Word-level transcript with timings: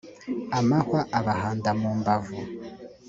amahwa 0.59 0.99
abahanda 1.19 1.69
mu 1.79 1.89
mbavu. 1.99 2.37